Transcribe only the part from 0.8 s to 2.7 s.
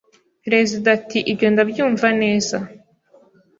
ati ibyo ndabyumva neza